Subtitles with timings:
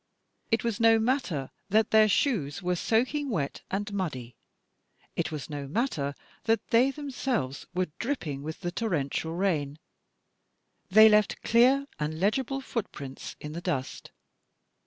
[0.49, 3.21] It was no matter that their shoes were soak l82 THE TECHNIQUE OF THE MYSTERY
[3.21, 4.35] STORY ing wet and muddy;
[5.15, 9.77] it was no matter that they themselves were dripping with the torrential rain;
[10.89, 14.09] they left clear and legible footprints in the dust.